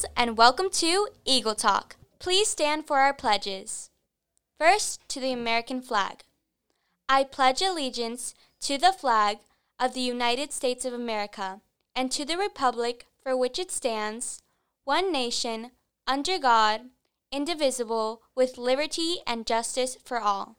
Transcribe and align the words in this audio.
Meals, 0.00 0.12
and 0.16 0.38
welcome 0.38 0.70
to 0.70 1.08
Eagle 1.26 1.54
Talk. 1.54 1.96
Please 2.18 2.48
stand 2.48 2.86
for 2.86 3.00
our 3.00 3.12
pledges. 3.12 3.90
First, 4.58 5.06
to 5.10 5.20
the 5.20 5.32
American 5.32 5.82
flag. 5.82 6.22
I 7.06 7.24
pledge 7.24 7.60
allegiance 7.60 8.32
to 8.62 8.78
the 8.78 8.92
flag 8.92 9.38
of 9.78 9.92
the 9.92 10.00
United 10.00 10.52
States 10.52 10.86
of 10.86 10.94
America 10.94 11.60
and 11.94 12.10
to 12.12 12.24
the 12.24 12.38
republic 12.38 13.08
for 13.22 13.36
which 13.36 13.58
it 13.58 13.70
stands, 13.70 14.42
one 14.84 15.12
nation, 15.12 15.72
under 16.06 16.38
God, 16.38 16.82
indivisible, 17.30 18.22
with 18.34 18.56
liberty 18.56 19.18
and 19.26 19.46
justice 19.46 19.98
for 20.02 20.18
all. 20.18 20.56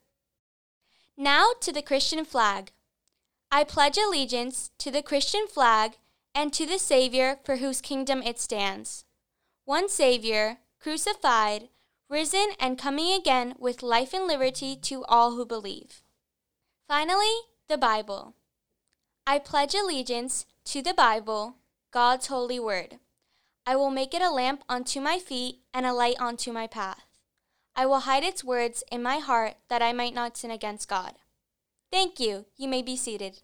Now 1.17 1.47
to 1.61 1.71
the 1.71 1.81
Christian 1.81 2.25
flag. 2.25 2.71
I 3.51 3.63
pledge 3.63 3.97
allegiance 3.97 4.69
to 4.77 4.91
the 4.91 5.01
Christian 5.01 5.47
flag 5.47 5.97
and 6.35 6.53
to 6.53 6.67
the 6.67 6.77
Savior 6.77 7.39
for 7.43 7.55
whose 7.55 7.81
kingdom 7.81 8.21
it 8.21 8.39
stands. 8.39 9.03
One 9.71 9.87
Savior, 9.87 10.57
crucified, 10.81 11.69
risen, 12.09 12.47
and 12.59 12.77
coming 12.77 13.13
again 13.13 13.55
with 13.57 13.81
life 13.81 14.13
and 14.13 14.27
liberty 14.27 14.75
to 14.75 15.05
all 15.05 15.35
who 15.35 15.45
believe. 15.45 16.01
Finally, 16.89 17.33
the 17.69 17.77
Bible. 17.77 18.35
I 19.25 19.39
pledge 19.39 19.73
allegiance 19.73 20.45
to 20.65 20.81
the 20.81 20.93
Bible, 20.93 21.55
God's 21.89 22.27
holy 22.27 22.59
word. 22.59 22.99
I 23.65 23.77
will 23.77 23.91
make 23.91 24.13
it 24.13 24.21
a 24.21 24.29
lamp 24.29 24.65
unto 24.67 24.99
my 24.99 25.19
feet 25.19 25.59
and 25.73 25.85
a 25.85 25.93
light 25.93 26.19
unto 26.19 26.51
my 26.51 26.67
path. 26.67 27.05
I 27.73 27.85
will 27.85 28.01
hide 28.01 28.25
its 28.25 28.43
words 28.43 28.83
in 28.91 29.01
my 29.01 29.19
heart 29.19 29.53
that 29.69 29.81
I 29.81 29.93
might 29.93 30.13
not 30.13 30.35
sin 30.35 30.51
against 30.51 30.89
God. 30.89 31.13
Thank 31.89 32.19
you. 32.19 32.45
You 32.57 32.67
may 32.67 32.81
be 32.81 32.97
seated. 32.97 33.39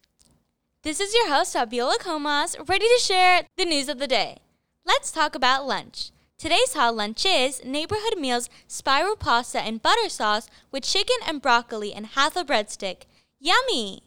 This 0.84 1.00
is 1.00 1.14
your 1.14 1.30
host, 1.30 1.53
Fabiola 1.53 1.95
Comas, 2.02 2.58
ready 2.67 2.86
to 2.86 3.00
share 3.02 3.44
the 3.55 3.64
news 3.64 3.88
of 3.88 3.98
the 3.98 4.08
day. 4.08 4.39
Let's 4.86 5.09
talk 5.09 5.33
about 5.33 5.66
lunch. 5.66 6.11
Today's 6.39 6.75
hot 6.75 6.95
lunch 6.95 7.25
is 7.25 7.66
Neighborhood 7.66 8.16
Meals 8.16 8.47
spiral 8.67 9.16
pasta 9.16 9.59
and 9.59 9.81
butter 9.81 10.07
sauce 10.07 10.47
with 10.69 10.83
chicken 10.83 11.16
and 11.25 11.41
broccoli 11.41 11.91
and 11.91 12.05
half 12.05 12.35
a 12.35 12.43
breadstick. 12.43 13.05
Yummy! 13.39 14.03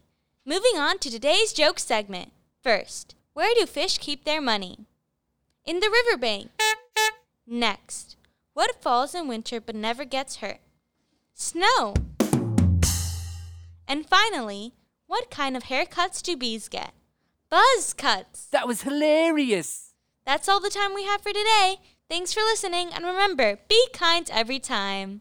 Moving 0.46 0.78
on 0.78 1.00
to 1.00 1.10
today's 1.10 1.52
joke 1.52 1.80
segment. 1.80 2.30
First, 2.62 3.16
where 3.32 3.52
do 3.56 3.66
fish 3.66 3.98
keep 3.98 4.24
their 4.24 4.40
money? 4.40 4.86
In 5.64 5.80
the 5.80 5.90
riverbank. 5.90 6.52
Next, 7.48 8.14
what 8.54 8.80
falls 8.80 9.12
in 9.12 9.26
winter 9.26 9.60
but 9.60 9.74
never 9.74 10.04
gets 10.04 10.36
hurt? 10.36 10.60
Snow. 11.34 11.94
And 13.88 14.06
finally, 14.08 14.74
what 15.08 15.32
kind 15.32 15.56
of 15.56 15.64
haircuts 15.64 16.22
do 16.22 16.36
bees 16.36 16.68
get? 16.68 16.92
Buzz 17.50 17.92
cuts. 17.92 18.44
That 18.52 18.68
was 18.68 18.82
hilarious. 18.82 19.94
That's 20.24 20.48
all 20.48 20.60
the 20.60 20.70
time 20.70 20.94
we 20.94 21.06
have 21.06 21.22
for 21.22 21.32
today. 21.32 21.78
Thanks 22.10 22.34
for 22.34 22.40
listening, 22.40 22.90
and 22.92 23.04
remember, 23.04 23.60
be 23.68 23.86
kind 23.92 24.28
every 24.32 24.58
time. 24.58 25.20